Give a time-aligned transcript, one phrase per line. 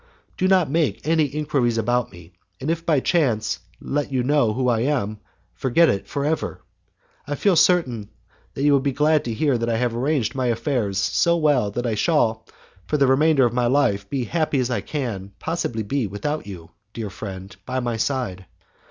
[0.35, 4.67] Do not make any enquiries about me, and if chance should let you know who
[4.67, 5.19] I am,
[5.53, 6.63] forget it for ever.
[7.27, 8.09] I feel certain
[8.55, 11.69] that you will be glad to hear that I have arranged my affairs so well
[11.69, 12.47] that I shall,
[12.87, 16.47] for the remainder of my life, be as happy as I can possibly be without
[16.47, 18.47] you, dear friend, by my side.